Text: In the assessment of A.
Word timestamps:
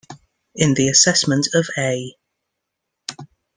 In 0.55 0.73
the 0.73 0.87
assessment 0.87 1.49
of 1.53 1.67
A. 1.77 2.15